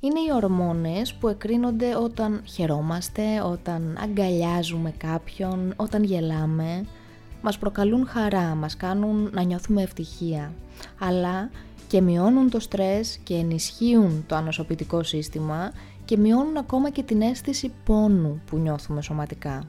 [0.00, 6.84] Είναι οι ορμόνες που εκρίνονται όταν χαιρόμαστε, όταν αγκαλιάζουμε κάποιον, όταν γελάμε.
[7.42, 10.52] Μας προκαλούν χαρά, μας κάνουν να νιώθουμε ευτυχία.
[10.98, 11.50] Αλλά
[11.88, 15.72] και μειώνουν το στρες και ενισχύουν το ανοσοποιητικό σύστημα
[16.04, 19.68] και μειώνουν ακόμα και την αίσθηση πόνου που νιώθουμε σωματικά.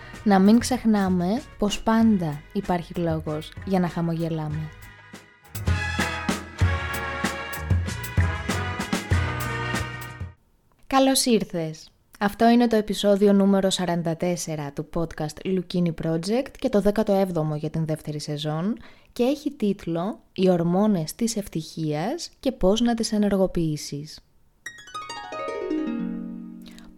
[0.23, 4.69] να μην ξεχνάμε πως πάντα υπάρχει λόγος για να χαμογελάμε.
[10.87, 11.89] Καλώς ήρθες!
[12.19, 14.13] Αυτό είναι το επεισόδιο νούμερο 44
[14.73, 18.77] του podcast Lukini Project και το 17ο για την δεύτερη σεζόν
[19.13, 24.19] και έχει τίτλο «Οι ορμόνες της ευτυχίας και πώς να τις ενεργοποιήσεις».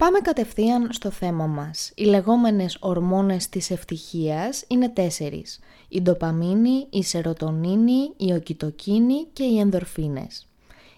[0.04, 1.92] Πάμε κατευθείαν στο θέμα μας.
[1.94, 5.60] Οι λεγόμενες ορμόνες της ευτυχίας είναι τέσσερις.
[5.88, 10.46] Η ντοπαμίνη, η σερωτονίνη, η οκιτοκίνη και οι ενδορφίνες.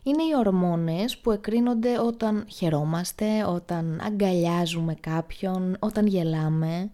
[0.02, 6.90] Είναι οι ορμόνες που εκρίνονται όταν χαιρόμαστε, όταν αγκαλιάζουμε κάποιον, όταν γελάμε.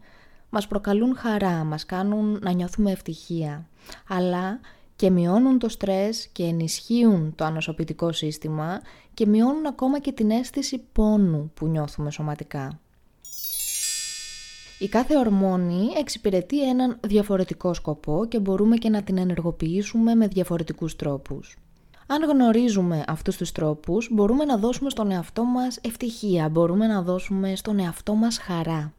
[0.50, 3.66] Μας προκαλούν χαρά, μας κάνουν να νιώθουμε ευτυχία.
[4.08, 4.60] Αλλά
[5.02, 8.80] και μειώνουν το στρες και ενισχύουν το ανοσοποιητικό σύστημα
[9.14, 12.80] και μειώνουν ακόμα και την αίσθηση πόνου που νιώθουμε σωματικά.
[14.78, 20.96] Η κάθε ορμόνη εξυπηρετεί έναν διαφορετικό σκοπό και μπορούμε και να την ενεργοποιήσουμε με διαφορετικούς
[20.96, 21.56] τρόπους.
[22.06, 27.56] Αν γνωρίζουμε αυτούς τους τρόπους, μπορούμε να δώσουμε στον εαυτό μας ευτυχία, μπορούμε να δώσουμε
[27.56, 28.92] στον εαυτό μας χαρά.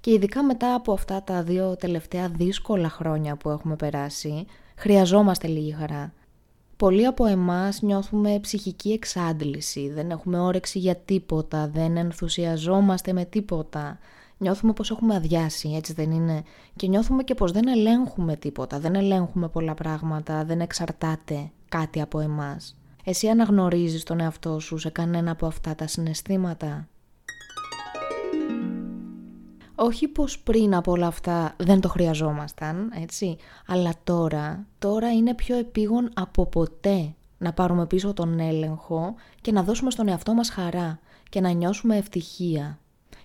[0.00, 4.46] Και ειδικά μετά από αυτά τα δύο τελευταία δύσκολα χρόνια που έχουμε περάσει,
[4.80, 6.12] χρειαζόμαστε λίγη χαρά.
[6.76, 13.98] Πολλοί από εμάς νιώθουμε ψυχική εξάντληση, δεν έχουμε όρεξη για τίποτα, δεν ενθουσιαζόμαστε με τίποτα.
[14.38, 16.42] Νιώθουμε πως έχουμε αδειάσει, έτσι δεν είναι;
[16.76, 22.20] Και νιώθουμε και πως δεν ελέγχουμε τίποτα, δεν ελέγχουμε πολλά πράγματα, δεν εξαρτάται κάτι από
[22.20, 22.76] εμάς.
[23.04, 26.88] Εσύ αναγνωρίζεις τον εαυτό σου σε κανένα από αυτά τα συναισθήματα;
[29.82, 33.36] Όχι πως πριν από όλα αυτά δεν το χρειαζόμασταν, έτσι,
[33.66, 39.62] αλλά τώρα, τώρα είναι πιο επίγον από ποτέ να πάρουμε πίσω τον έλεγχο και να
[39.62, 40.98] δώσουμε στον εαυτό μας χαρά
[41.28, 42.78] και να νιώσουμε ευτυχία.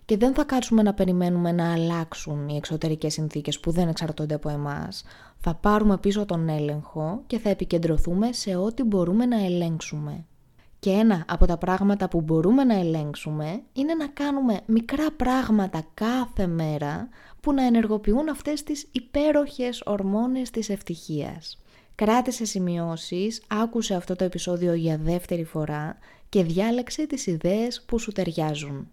[0.05, 4.49] Και δεν θα κάτσουμε να περιμένουμε να αλλάξουν οι εξωτερικές συνθήκες που δεν εξαρτώνται από
[4.49, 5.03] εμάς.
[5.37, 10.25] Θα πάρουμε πίσω τον έλεγχο και θα επικεντρωθούμε σε ό,τι μπορούμε να ελέγξουμε.
[10.85, 16.47] Και ένα από τα πράγματα που μπορούμε να ελέγξουμε είναι να κάνουμε μικρά πράγματα κάθε
[16.47, 17.09] μέρα
[17.41, 21.62] που να ενεργοποιούν αυτές τις υπέροχες ορμόνες της ευτυχίας.
[21.96, 25.97] Κράτησε σημειώσεις, άκουσε αυτό το επεισόδιο για δεύτερη φορά
[26.29, 28.91] και διάλεξε τις ιδέες που σου ταιριάζουν.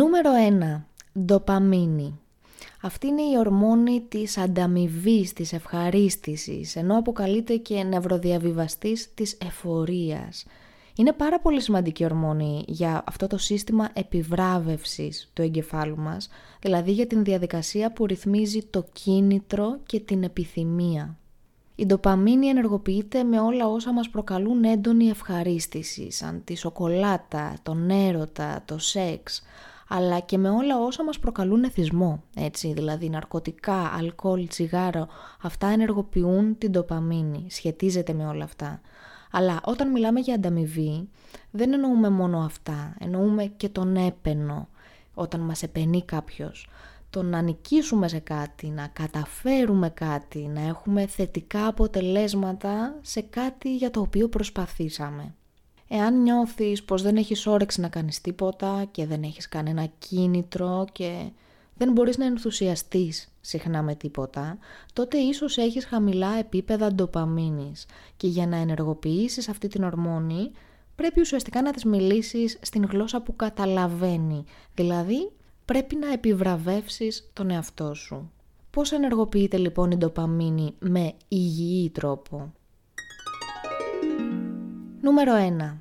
[0.00, 0.30] Νούμερο
[1.14, 1.20] 1.
[1.24, 2.18] Ντοπαμίνη.
[2.82, 10.46] Αυτή είναι η ορμόνη της ανταμοιβής, της ευχαρίστησης, ενώ αποκαλείται και νευροδιαβιβαστής της εφορίας.
[10.96, 16.28] Είναι πάρα πολύ σημαντική ορμόνη για αυτό το σύστημα επιβράβευσης του εγκεφάλου μας,
[16.60, 21.16] δηλαδή για την διαδικασία που ρυθμίζει το κίνητρο και την επιθυμία.
[21.74, 28.62] Η ντοπαμίνη ενεργοποιείται με όλα όσα μας προκαλούν έντονη ευχαρίστηση, σαν τη σοκολάτα, τον έρωτα,
[28.64, 29.42] το σεξ,
[29.92, 35.08] αλλά και με όλα όσα μας προκαλούν εθισμό, έτσι, δηλαδή ναρκωτικά, αλκοόλ, τσιγάρο,
[35.42, 38.80] αυτά ενεργοποιούν την ντοπαμίνη, σχετίζεται με όλα αυτά.
[39.30, 41.08] Αλλά όταν μιλάμε για ανταμοιβή,
[41.50, 44.68] δεν εννοούμε μόνο αυτά, εννοούμε και τον έπαινο,
[45.14, 46.68] όταν μας επενεί κάποιος.
[47.10, 53.90] Το να νικήσουμε σε κάτι, να καταφέρουμε κάτι, να έχουμε θετικά αποτελέσματα σε κάτι για
[53.90, 55.34] το οποίο προσπαθήσαμε.
[55.92, 61.30] Εάν νιώθεις πως δεν έχεις όρεξη να κάνεις τίποτα και δεν έχεις κανένα κίνητρο και
[61.76, 64.58] δεν μπορείς να ενθουσιαστείς συχνά με τίποτα,
[64.92, 70.50] τότε ίσως έχεις χαμηλά επίπεδα ντοπαμίνης και για να ενεργοποιήσεις αυτή την ορμόνη
[70.94, 74.44] πρέπει ουσιαστικά να της μιλήσεις στην γλώσσα που καταλαβαίνει,
[74.74, 75.30] δηλαδή
[75.64, 78.30] πρέπει να επιβραβεύσεις τον εαυτό σου.
[78.70, 82.52] Πώς ενεργοποιείται λοιπόν η ντοπαμίνη με υγιή τρόπο;
[85.02, 85.76] Νούμερο 1.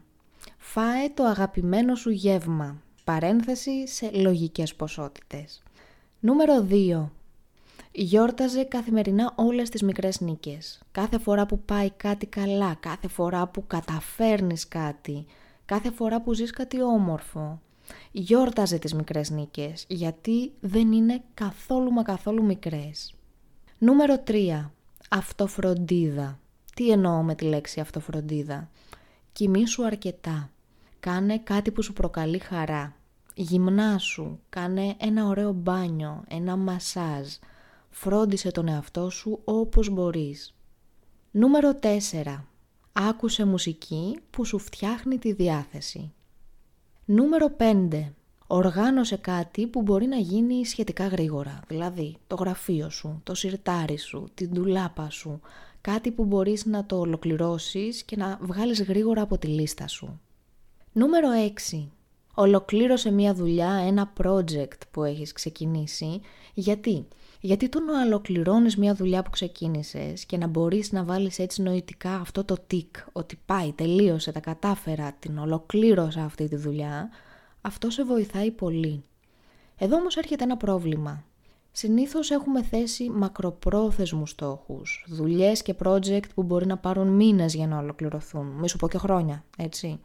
[0.57, 2.81] Φάε το αγαπημένο σου γεύμα.
[3.03, 5.63] Παρένθεση σε λογικές ποσότητες.
[6.19, 7.09] Νούμερο 2.
[7.91, 10.81] Γιόρταζε καθημερινά όλες τις μικρές νίκες.
[10.91, 15.25] Κάθε φορά που πάει κάτι καλά, κάθε φορά που καταφέρνεις κάτι,
[15.65, 17.61] κάθε φορά που ζεις κάτι όμορφο.
[18.11, 23.13] Γιόρταζε τις μικρές νίκες, γιατί δεν είναι καθόλου μα καθόλου μικρές.
[23.77, 24.71] Νούμερο 3.
[25.09, 26.39] Αυτοφροντίδα.
[26.75, 28.69] Τι εννοώ με τη λέξη αυτοφροντίδα;
[29.31, 30.49] Κοιμήσου αρκετά.
[30.99, 32.95] Κάνε κάτι που σου προκαλεί χαρά.
[33.35, 34.37] Γυμνάσου.
[34.49, 37.27] Κάνε ένα ωραίο μπάνιο, ένα μασάζ.
[37.89, 40.53] Φρόντισε τον εαυτό σου όπως μπορείς.
[41.31, 42.43] Νούμερο 4.
[42.93, 46.13] Άκουσε μουσική που σου φτιάχνει τη διάθεση.
[47.05, 48.13] Νούμερο 5.
[48.47, 54.29] Οργάνωσε κάτι που μπορεί να γίνει σχετικά γρήγορα, δηλαδή το γραφείο σου, το σιρτάρι σου,
[54.33, 55.39] την ντουλάπα σου,
[55.81, 60.19] κάτι που μπορείς να το ολοκληρώσεις και να βγάλεις γρήγορα από τη λίστα σου.
[60.91, 61.27] Νούμερο
[61.71, 61.87] 6.
[62.33, 66.21] Ολοκλήρωσε μια δουλειά, ένα project που έχεις ξεκινήσει.
[66.53, 67.07] Γιατί;
[67.41, 72.15] Γιατί το να ολοκληρώνεις μια δουλειά που ξεκίνησες και να μπορείς να βάλεις έτσι νοητικά
[72.15, 77.09] αυτό το τικ, ότι πάει, τελείωσε, τα κατάφερα, την ολοκλήρωσα αυτή τη δουλειά,
[77.61, 79.03] αυτό σε βοηθάει πολύ.
[79.77, 81.23] Εδώ όμως έρχεται ένα πρόβλημα.
[81.71, 87.77] Συνήθως έχουμε θέσει μακροπρόθεσμους στόχους, δουλειές και project που μπορεί να πάρουν μήνες για να
[87.77, 89.99] ολοκληρωθούν, μη σου πω και χρόνια, έτσι.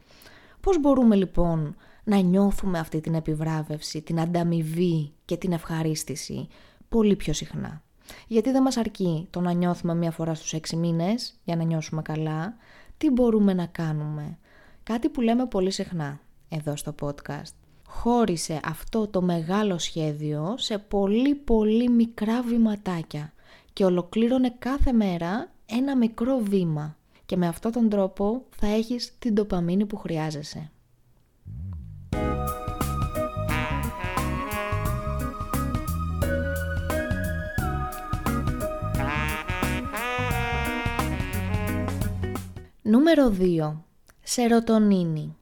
[0.60, 6.48] Πώς μπορούμε λοιπόν να νιώθουμε αυτή την επιβράβευση, την ανταμοιβή και την ευχαρίστηση
[6.88, 7.82] πολύ πιο συχνά;
[8.28, 12.02] Γιατί δεν μας αρκεί το να νιώθουμε μία φορά στους έξι μήνες για να νιώσουμε
[12.02, 12.56] καλά;
[12.96, 14.38] Τι μπορούμε να κάνουμε;
[14.82, 17.63] Κάτι που λέμε πολύ συχνά εδώ στο podcast.
[18.00, 23.32] Χώρισε αυτό το μεγάλο σχέδιο σε πολύ πολύ μικρά βηματάκια
[23.72, 26.96] και ολοκλήρωνε κάθε μέρα ένα μικρό βήμα
[27.26, 30.70] και με αυτόν τον τρόπο θα έχεις την τοπαμίνη που χρειάζεσαι.
[42.82, 43.76] Νούμερο 2.
[44.22, 45.36] Σερωτονίνη.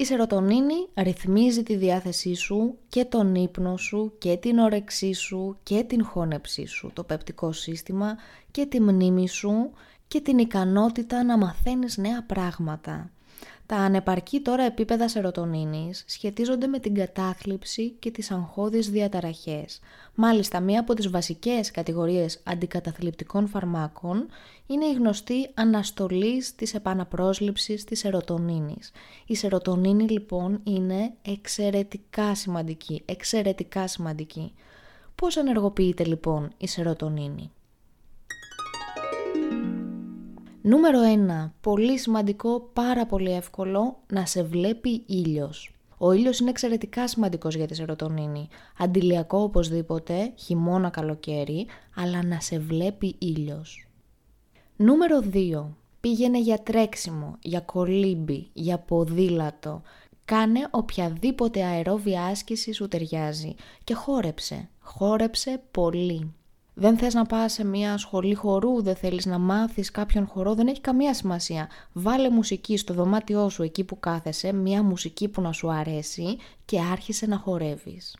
[0.00, 5.84] Η σερωτονίνη ρυθμίζει τη διάθεσή σου και τον ύπνο σου και την όρεξή σου και
[5.84, 8.16] την χώνεψή σου, το πεπτικό σύστημα
[8.50, 9.70] και τη μνήμη σου
[10.08, 13.10] και την ικανότητα να μαθαίνεις νέα πράγματα.
[13.68, 19.80] Τα ανεπαρκή τώρα επίπεδα σερωτονίνης σχετίζονται με την κατάθλιψη και τις αγχώδεις διαταραχές.
[20.14, 24.26] Μάλιστα, μία από τις βασικές κατηγορίες αντικαταθλιπτικών φαρμάκων
[24.66, 28.90] είναι η γνωστή αναστολή της επαναπρόσληψης της σερωτονίνης.
[29.26, 34.52] Η σερωτονίνη λοιπόν είναι εξαιρετικά σημαντική, εξαιρετικά σημαντική.
[35.14, 37.50] Πώς ενεργοποιείται λοιπόν η σερωτονίνη;
[40.68, 40.98] Νούμερο
[41.46, 41.50] 1.
[41.60, 45.74] Πολύ σημαντικό, πάρα πολύ εύκολο να σε βλέπει ήλιος.
[45.98, 48.48] Ο ήλιος είναι εξαιρετικά σημαντικός για τη σερωτονίνη.
[48.78, 51.66] Αντιλιακό οπωσδήποτε, χειμώνα καλοκαίρι,
[51.96, 53.88] αλλά να σε βλέπει ήλιος.
[54.76, 55.66] Νούμερο 2.
[56.00, 59.82] Πήγαινε για τρέξιμο, για κολύμπι, για ποδήλατο.
[60.24, 63.54] Κάνε οποιαδήποτε αερόβια άσκηση σου ταιριάζει
[63.84, 64.68] και χόρεψε.
[64.80, 66.32] Χόρεψε πολύ
[66.80, 70.66] δεν θες να πας σε μια σχολή χορού, δεν θέλεις να μάθεις κάποιον χορό, δεν
[70.66, 71.68] έχει καμία σημασία.
[71.92, 76.80] Βάλε μουσική στο δωμάτιό σου εκεί που κάθεσαι, μια μουσική που να σου αρέσει και
[76.92, 78.16] άρχισε να χορεύεις.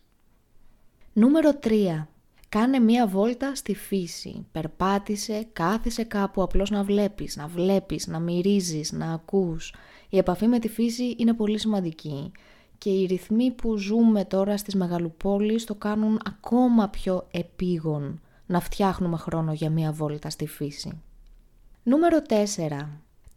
[1.13, 2.07] Νούμερο 3.
[2.49, 4.47] Κάνε μία βόλτα στη φύση.
[4.53, 9.75] Περπάτησε, κάθισε κάπου απλώς να βλέπεις, να βλέπεις, να μυρίζεις, να ακούς.
[10.09, 12.33] Η επαφή με τη φύση είναι πολύ σημαντική
[12.79, 19.17] και οι ρυθμοί που ζούμε τώρα στις μεγαλοπόλεις το κάνουν ακόμα πιο επίγον να φτιάχνουμε
[19.17, 21.01] χρόνο για μία βόλτα στη φύση.
[21.83, 22.87] Νούμερο 4.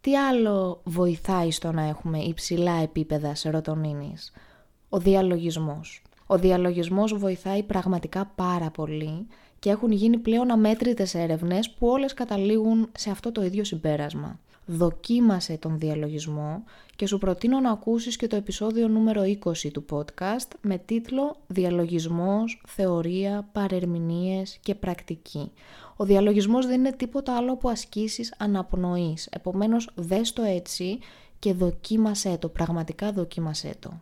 [0.00, 4.32] Τι άλλο βοηθάει στο να έχουμε υψηλά επίπεδα σερωτονίνης;
[4.88, 6.02] Ο διαλογισμός.
[6.26, 9.26] Ο διαλογισμός βοηθάει πραγματικά πάρα πολύ
[9.58, 14.38] και έχουν γίνει πλέον αμέτρητες έρευνες που όλες καταλήγουν σε αυτό το ίδιο συμπέρασμα
[14.72, 16.64] δοκίμασε τον διαλογισμό
[16.96, 22.62] και σου προτείνω να ακούσεις και το επεισόδιο νούμερο 20 του podcast με τίτλο «Διαλογισμός,
[22.66, 25.52] θεωρία, παρερμηνίες και πρακτική».
[25.96, 30.98] Ο διαλογισμός δεν είναι τίποτα άλλο από ασκήσεις αναπνοής, επομένως δες το έτσι
[31.38, 34.00] και δοκίμασέ το, πραγματικά δοκίμασέ το.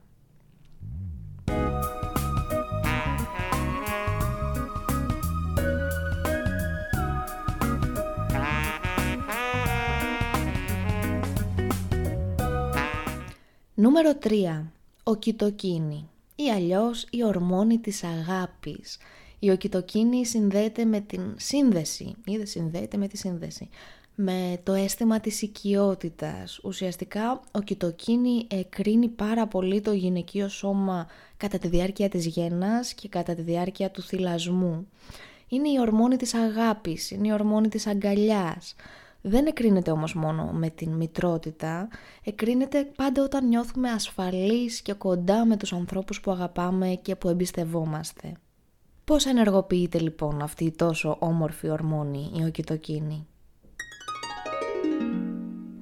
[13.80, 14.64] Νούμερο 3.
[15.02, 18.98] Οκιτοκίνη ή αλλιώς η ορμόνη της αγάπης.
[19.38, 23.68] Η οκιτοκίνη συνδέεται με την σύνδεση ή δεν συνδέεται με τη σύνδεση.
[24.14, 26.60] με το αίσθημα της οικειότητας.
[26.62, 31.06] Ουσιαστικά ο κοιτοκίνη εκρίνει πάρα πολύ το γυναικείο σώμα
[31.36, 34.88] κατά τη διάρκεια της γέννας και κατά τη διάρκεια του θυλασμού.
[35.48, 38.74] Είναι η ορμόνη της αγάπης, είναι η ορμόνη της αγκαλιάς.
[39.22, 41.88] Δεν εκρίνεται όμως μόνο με την μητρότητα,
[42.24, 48.32] εκρίνεται πάντα όταν νιώθουμε ασφαλείς και κοντά με τους ανθρώπους που αγαπάμε και που εμπιστευόμαστε.
[49.04, 53.26] Πώς ενεργοποιείται λοιπόν αυτή η τόσο όμορφη ορμόνη, η οκιτοκίνη.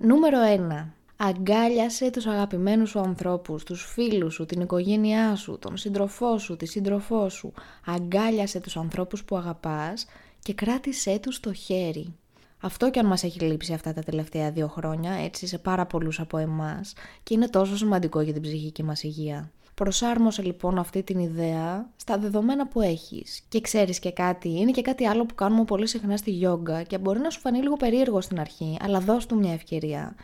[0.00, 0.38] Νούμερο
[0.78, 0.86] 1.
[1.16, 6.66] Αγκάλιασε τους αγαπημένους σου ανθρώπους, τους φίλους σου, την οικογένειά σου, τον σύντροφό σου, τη
[6.66, 7.52] σύντροφό σου.
[7.86, 10.06] Αγκάλιασε τους ανθρώπους που αγαπάς
[10.42, 12.14] και κράτησέ τους το χέρι.
[12.60, 16.20] Αυτό και αν μας έχει λείψει αυτά τα τελευταία δύο χρόνια, έτσι σε πάρα πολλούς
[16.20, 19.50] από εμάς και είναι τόσο σημαντικό για την ψυχική μας υγεία.
[19.74, 23.42] Προσάρμοσε λοιπόν αυτή την ιδέα στα δεδομένα που έχεις.
[23.48, 26.98] Και ξέρεις και κάτι, είναι και κάτι άλλο που κάνουμε πολύ συχνά στη γιόγκα και
[26.98, 30.14] μπορεί να σου φανεί λίγο περίεργο στην αρχή, αλλά δώσ' του μια ευκαιρία.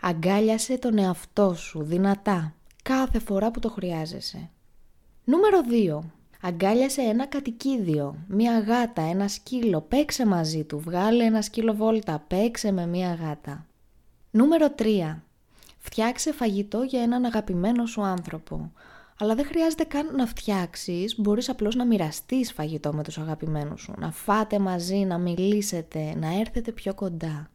[0.00, 4.50] Αγκάλιασε τον εαυτό σου δυνατά, κάθε φορά που το χρειάζεσαι.
[5.24, 5.60] Νούμερο
[6.02, 6.10] 2.
[6.46, 12.72] Αγκάλιασε ένα κατοικίδιο, μία γάτα, ένα σκύλο, παίξε μαζί του, βγάλε ένα σκύλο βόλτα, παίξε
[12.72, 13.66] με μία γάτα.
[14.30, 15.16] Νούμερο 3.
[15.78, 18.72] Φτιάξε φαγητό για έναν αγαπημένο σου άνθρωπο.
[19.18, 23.94] Αλλά δεν χρειάζεται καν να φτιάξεις, μπορείς απλώς να μοιραστείς φαγητό με τους αγαπημένους σου,
[23.98, 27.50] να φάτε μαζί, να μιλήσετε, να έρθετε πιο κοντά.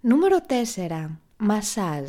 [0.00, 1.18] Νούμερο 4.
[1.36, 2.04] Μασάζ.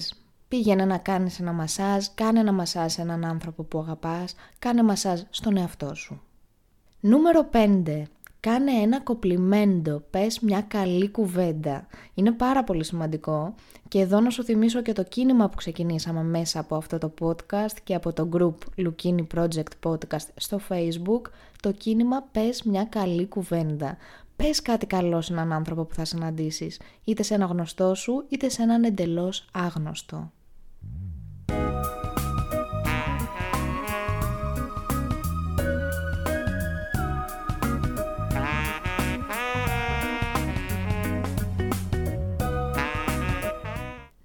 [0.51, 5.21] Πήγαινε να κάνεις ένα μασάζ, κάνε ένα μασάζ σε έναν άνθρωπο που αγαπάς, κάνε μασάζ
[5.29, 6.21] στον εαυτό σου.
[6.99, 8.03] Νούμερο 5.
[8.39, 11.87] Κάνε ένα κοπλιμέντο, πες μια καλή κουβέντα.
[12.13, 13.53] Είναι πάρα πολύ σημαντικό
[13.87, 17.75] και εδώ να σου θυμίσω και το κίνημα που ξεκινήσαμε μέσα από αυτό το podcast
[17.83, 21.21] και από το group Lukini Project Podcast στο facebook,
[21.61, 23.97] το κίνημα πες μια καλή κουβέντα.
[24.35, 28.49] Πες κάτι καλό σε έναν άνθρωπο που θα συναντήσεις, είτε σε ένα γνωστό σου, είτε
[28.49, 30.31] σε έναν εντελώς άγνωστο.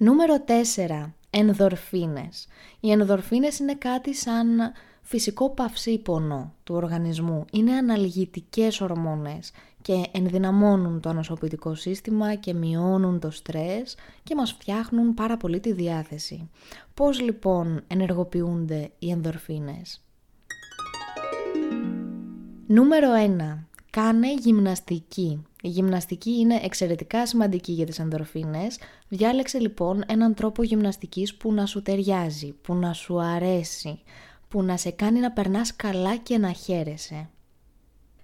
[0.06, 1.12] Νούμερο 4.
[1.30, 2.47] Ενδορφίνες.
[2.80, 7.45] Οι ενδορφίνες είναι κάτι σαν φυσικό παυσίπονο του οργανισμού.
[7.52, 9.50] Είναι αναλγητικές ορμόνες
[9.86, 15.72] και ενδυναμώνουν το ανοσοποιητικό σύστημα και μειώνουν το στρες και μας φτιάχνουν πάρα πολύ τη
[15.72, 16.50] διάθεση.
[16.94, 20.04] Πώς λοιπόν ενεργοποιούνται οι ενδορφίνες;
[22.66, 23.64] Νούμερο 1.
[23.90, 25.42] Κάνε γυμναστική.
[25.62, 28.78] Η γυμναστική είναι εξαιρετικά σημαντική για τις ενδορφίνες.
[29.08, 34.00] Διάλεξε λοιπόν έναν τρόπο γυμναστικής που να σου ταιριάζει, που να σου αρέσει,
[34.48, 37.28] που να σε κάνει να περνάς καλά και να χαίρεσαι.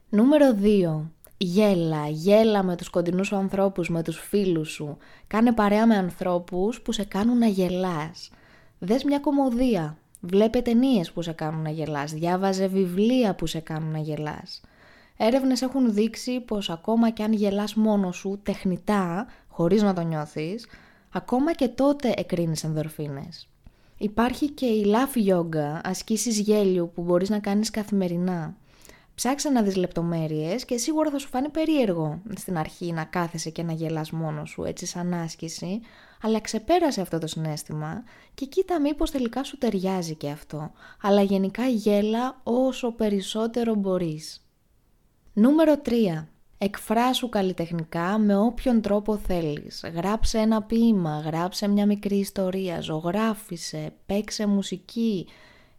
[0.08, 1.10] Νούμερο 2.
[1.44, 4.96] Γέλα, γέλα με τους κοντινούς σου ανθρώπους, με τους φίλους σου.
[5.26, 8.30] Κάνε παρέα με ανθρώπους που σε κάνουν να γελάς.
[8.78, 13.90] Δες μια κομμωδία, βλέπε ταινίες που σε κάνουν να γελάς, διάβαζε βιβλία που σε κάνουν
[13.90, 14.60] να γελάς.
[15.16, 20.66] Έρευνες έχουν δείξει πως ακόμα και αν γελάς μόνος σου τεχνητά, χωρίς να το νιώθεις,
[21.10, 23.48] ακόμα και τότε εκρίνεις ενδορφίνες.
[23.98, 28.54] Υπάρχει και η laugh yoga, ασκήσεις γέλιου που μπορείς να κάνεις καθημερινά.
[29.22, 33.62] Ψάξε να δεις λεπτομέρειες και σίγουρα θα σου φάνει περίεργο στην αρχή να κάθεσαι και
[33.62, 35.80] να γελάς μόνος σου έτσι σαν άσκηση,
[36.22, 38.02] αλλά ξεπέρασε αυτό το συνέστημα
[38.34, 44.46] και κοίτα μήπως τελικά σου ταιριάζει και αυτό, αλλά γενικά γέλα όσο περισσότερο μπορείς.
[45.32, 46.26] Νούμερο 3.
[46.58, 49.84] Εκφράσου καλλιτεχνικά με όποιον τρόπο θέλεις.
[49.94, 55.26] Γράψε ένα ποίημα, γράψε μια μικρή ιστορία, ζωγράφισε, παίξε μουσική.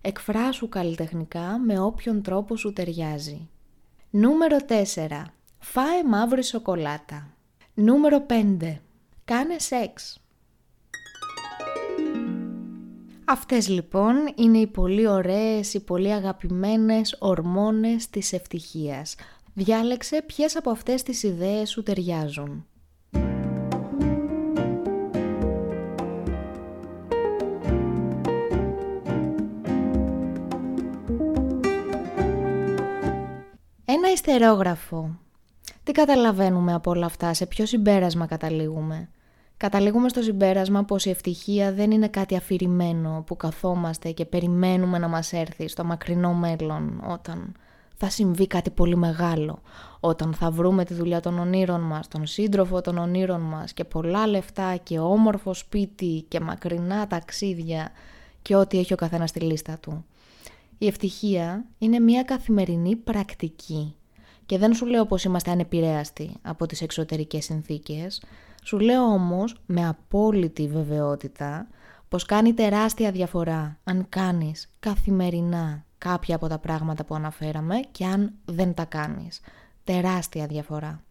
[0.05, 3.49] Εκφράσου καλλιτεχνικά με όποιον τρόπο σου ταιριάζει.
[4.09, 4.73] Νούμερο 4.
[5.59, 7.33] Φάε μαύρη σοκολάτα.
[7.73, 8.79] Νούμερο 5.
[9.25, 10.21] Κάνε σεξ.
[13.25, 19.15] Αυτές λοιπόν είναι οι πολύ ωραίες, οι πολύ αγαπημένες ορμόνες της ευτυχίας.
[19.53, 22.65] Διάλεξε ποιες από αυτές τις ιδέες σου ταιριάζουν.
[34.05, 35.19] Ένα ιστερόγραφο.
[35.83, 39.09] Τι καταλαβαίνουμε από όλα αυτά, σε ποιο συμπέρασμα καταλήγουμε;
[39.57, 45.07] Καταλήγουμε στο συμπέρασμα πως η ευτυχία δεν είναι κάτι αφηρημένο που καθόμαστε και περιμένουμε να
[45.07, 47.55] μας έρθει στο μακρινό μέλλον όταν
[47.95, 49.61] θα συμβεί κάτι πολύ μεγάλο.
[49.99, 54.27] Όταν θα βρούμε τη δουλειά των ονείρων μας, τον σύντροφο των ονείρων μας και πολλά
[54.27, 57.91] λεφτά και όμορφο σπίτι και μακρινά ταξίδια
[58.41, 60.05] και ό,τι έχει ο καθένας στη λίστα του.
[60.77, 63.95] Η ευτυχία είναι μια καθημερινή πρακτική
[64.45, 68.23] και δεν σου λέω πως είμαστε ανεπηρέαστοι από τις εξωτερικές συνθήκες.
[68.63, 71.67] Σου λέω όμως με απόλυτη βεβαιότητα
[72.09, 78.33] πως κάνει τεράστια διαφορά αν κάνεις καθημερινά κάποια από τα πράγματα που αναφέραμε και αν
[78.45, 79.41] δεν τα κάνεις.
[79.83, 81.03] Τεράστια διαφορά.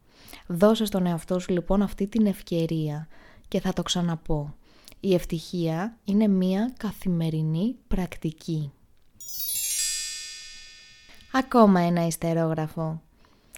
[0.47, 3.09] Δώσε στον εαυτό σου λοιπόν αυτή την ευκαιρία
[3.49, 4.55] και θα το ξαναπώ.
[5.01, 8.73] Η ευτυχία είναι μία καθημερινή πρακτική.
[11.35, 13.01] Ακόμα ένα ιστερόγραφο.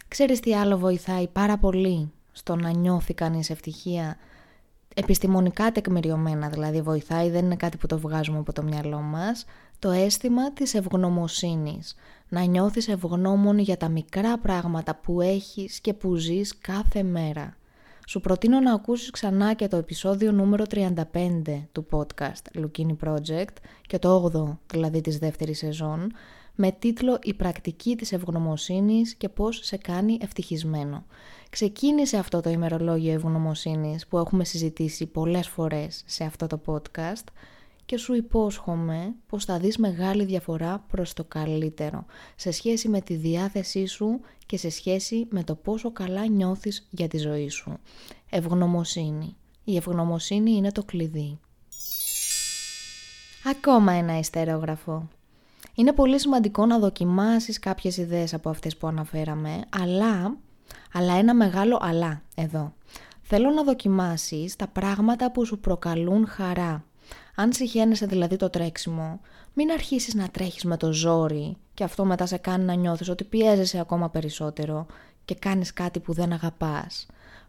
[0.08, 4.16] Ξέρεις τι άλλο βοηθάει πάρα πολύ στο να νιώθει κανείς ευτυχία;
[4.94, 9.44] Επιστημονικά τεκμηριωμένα δηλαδή βοηθάει, δεν είναι κάτι που το βγάζουμε από το μυαλό μας,
[9.78, 11.94] το αίσθημα της ευγνωμοσύνης.
[12.28, 17.56] Να νιώθεις ευγνώμων για τα μικρά πράγματα που έχεις και που ζεις κάθε μέρα.
[18.06, 21.02] Σου προτείνω να ακούσεις ξανά και το επεισόδιο νούμερο 35
[21.72, 23.54] του podcast Lukini Project
[23.86, 26.12] και το 8 δηλαδή της δεύτερης σεζόν
[26.54, 31.04] με τίτλο «Η πρακτική της ευγνωμοσύνης και πώς σε κάνει ευτυχισμένο».
[31.50, 37.24] Ξεκίνησε αυτό το ημερολόγιο ευγνωμοσύνης που έχουμε συζητήσει πολλές φορές σε αυτό το podcast
[37.84, 42.04] και σου υπόσχομαι πως θα δεις μεγάλη διαφορά προς το καλύτερο
[42.36, 47.08] σε σχέση με τη διάθεσή σου και σε σχέση με το πόσο καλά νιώθεις για
[47.08, 47.78] τη ζωή σου.
[48.30, 49.36] Ευγνωμοσύνη.
[49.64, 51.38] Η ευγνωμοσύνη είναι το κλειδί.
[53.44, 55.08] Ακόμα ένα ιστερόγραφο.
[55.74, 60.36] Είναι πολύ σημαντικό να δοκιμάσεις κάποιες ιδέες από αυτές που αναφέραμε, αλλά,
[60.92, 62.72] αλλά ένα μεγάλο αλλά εδώ.
[63.22, 66.84] Θέλω να δοκιμάσεις τα πράγματα που σου προκαλούν χαρά.
[67.34, 69.20] Αν συχαίνεσαι δηλαδή το τρέξιμο,
[69.52, 73.24] μην αρχίσεις να τρέχεις με το ζόρι και αυτό μετά σε κάνει να νιώθεις ότι
[73.24, 74.86] πιέζεσαι ακόμα περισσότερο
[75.24, 77.06] και κάνεις κάτι που δεν αγαπάς.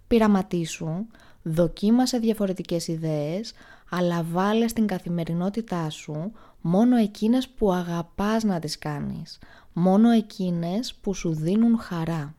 [0.08, 1.06] Πειραματίσου,
[1.42, 3.54] δοκίμασε διαφορετικές ιδέες,
[3.90, 6.32] αλλά βάλε στην καθημερινότητά σου
[6.68, 9.40] μόνο εκείνες που αγαπάς να τις κάνεις,
[9.74, 12.36] μόνο εκείνες που σου δίνουν χαρά.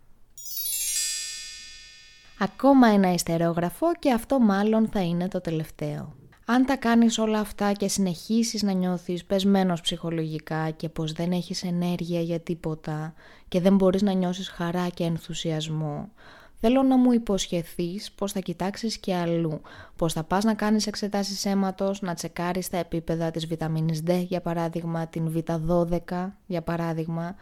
[2.39, 6.15] Ακόμα ένα ιστερόγραφο και αυτό μάλλον θα είναι το τελευταίο.
[6.45, 11.63] Αν τα κάνεις όλα αυτά και συνεχίσεις να νιώθεις πεσμένος ψυχολογικά και πως δεν έχεις
[11.63, 13.15] ενέργεια για τίποτα
[13.49, 16.11] και δεν μπορείς να νιώσεις χαρά και ενθουσιασμό,
[16.61, 19.61] Θέλω να μου υποσχεθείς πως θα κοιτάξεις και αλλού,
[19.97, 24.41] πως θα πας να κάνεις εξετάσεις αίματος, να τσεκάρεις τα επίπεδα της βιταμίνης D για
[24.41, 27.35] παράδειγμα, την β12 για παράδειγμα.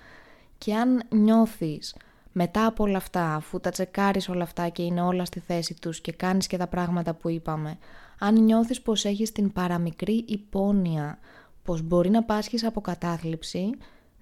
[0.59, 1.95] Και αν νιώθεις
[2.33, 6.01] μετά από όλα αυτά, αφού τα τσεκάρεις όλα αυτά και είναι όλα στη θέση τους
[6.01, 7.79] και κάνεις και τα πράγματα που είπαμε,
[8.19, 11.19] αν νιώθεις πως έχεις την παραμικρή υπόνοια,
[11.65, 13.71] πως μπορεί να πάσχεις από κατάθλιψη,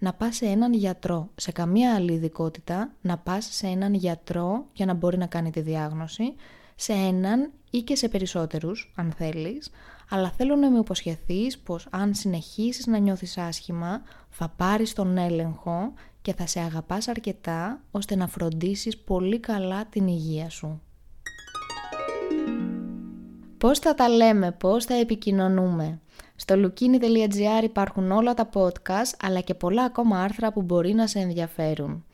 [0.03, 1.29] να πας σε έναν γιατρό.
[1.35, 5.61] Σε καμία άλλη ειδικότητα να πας σε έναν γιατρό για να μπορεί να κάνει τη
[5.61, 6.35] διάγνωση,
[6.75, 9.71] σε έναν ή και σε περισσότερους αν θέλεις,
[10.09, 15.93] αλλά θέλω να με υποσχεθείς πως αν συνεχίσεις να νιώθεις άσχημα θα πάρεις τον έλεγχο
[16.23, 20.81] και θα σε αγαπάς αρκετά ώστε να φροντίσεις πολύ καλά την υγεία σου.
[23.62, 26.01] Πώς θα τα λέμε, πώς θα επικοινωνούμε.
[26.37, 31.18] Στο lukini.gr υπάρχουν όλα τα podcast αλλά και πολλά ακόμα άρθρα που μπορεί να σε
[31.18, 32.05] ενδιαφέρουν.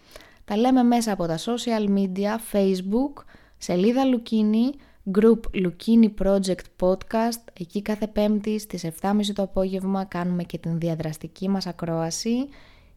[0.44, 3.24] Τα λέμε μέσα από τα social media, facebook,
[3.58, 4.74] σελίδα Lukini,
[5.18, 11.48] group Lukini Project Podcast, εκεί κάθε πέμπτη στις 7.30 το απόγευμα κάνουμε και την διαδραστική
[11.48, 12.48] μας ακρόαση,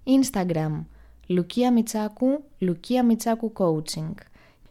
[0.03, 0.85] instagram,
[1.27, 4.13] Λουκία Μιτσάκου, Λουκία Μιτσάκου Coaching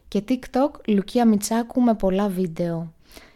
[0.07, 2.93] και TikTok, Λουκία Μιτσάκου με πολλά βίντεο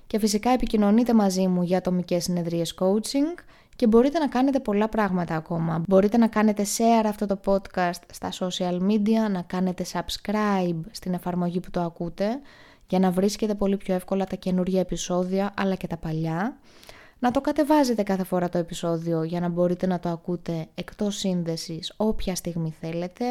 [0.08, 3.39] και φυσικά επικοινωνείτε μαζί μου για ατομικές συνεδρίες coaching
[3.76, 5.84] και μπορείτε να κάνετε πολλά πράγματα ακόμα.
[5.88, 11.60] Μπορείτε να κάνετε share αυτό το podcast στα social media, να κάνετε subscribe στην εφαρμογή
[11.60, 12.39] που το ακούτε
[12.88, 16.58] για να βρίσκετε πολύ πιο εύκολα τα καινούργια επεισόδια αλλά και τα παλιά.
[17.20, 21.94] Να το κατεβάζετε κάθε φορά το επεισόδιο για να μπορείτε να το ακούτε εκτός σύνδεσης
[21.98, 23.26] όποια στιγμή θέλετε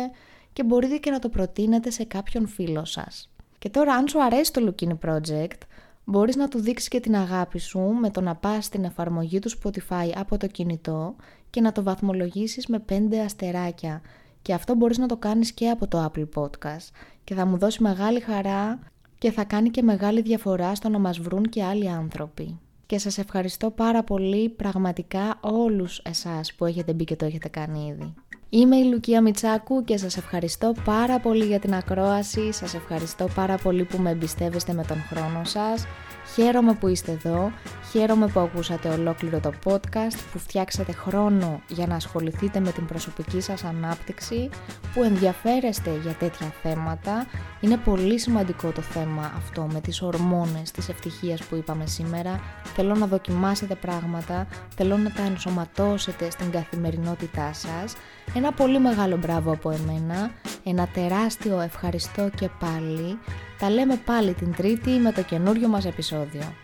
[0.53, 3.31] και μπορείτε και να το προτείνετε σε κάποιον φίλο σας.
[3.59, 5.59] Και τώρα αν σου αρέσει το Lukini Project,
[6.05, 9.51] μπορείς να του δείξεις και την αγάπη σου με το να πας στην εφαρμογή του
[9.51, 11.17] Spotify από το κινητό
[11.51, 14.03] και να το βαθμολογήσεις με 5 αστεράκια.
[14.43, 16.89] Και αυτό μπορείς να το κάνεις και από το Apple Podcast
[17.25, 18.79] και θα μου δώσει μεγάλη χαρά
[19.19, 22.59] και θα κάνει και μεγάλη διαφορά στο να μας βρουν και άλλοι άνθρωποι.
[22.87, 27.87] Και σας ευχαριστώ πάρα πολύ πραγματικά όλους εσάς που έχετε μπει και το έχετε κάνει
[27.87, 28.15] ήδη.
[28.57, 33.57] Είμαι η Λουκία Μιτσάκου και σας ευχαριστώ πάρα πολύ για την ακρόαση, σας ευχαριστώ πάρα
[33.57, 35.87] πολύ που με εμπιστεύεστε με τον χρόνο σας.
[36.35, 37.53] Χαίρομαι που είστε εδώ,
[37.91, 43.41] χαίρομαι που ακούσατε ολόκληρο το podcast, που φτιάξατε χρόνο για να ασχοληθείτε με την προσωπική
[43.41, 44.51] σας ανάπτυξη,
[44.95, 47.27] που ενδιαφέρεστε για τέτοια θέματα.
[47.61, 52.41] Είναι πολύ σημαντικό το θέμα αυτό με τις ορμόνες της ευτυχίας που είπαμε σήμερα.
[52.75, 57.95] Θέλω να δοκιμάσετε πράγματα, θέλω να τα ενσωματώσετε στην καθημερινότητά σας.
[58.35, 60.31] Ένα πολύ μεγάλο μπράβο από εμένα,
[60.65, 63.19] ένα τεράστιο ευχαριστώ και πάλι.
[63.65, 66.55] Τα λέμε πάλι την Τρίτη με το καινούριο μας επεισόδιο.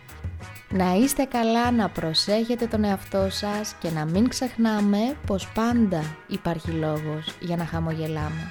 [0.69, 6.71] Να είστε καλά, να προσέχετε τον εαυτό σας και να μην ξεχνάμε πως πάντα υπάρχει
[6.71, 8.49] λόγος για να χαμογελάμε.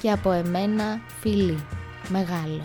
[0.00, 1.64] Και από εμένα φιλί,
[2.08, 2.62] μεγάλο.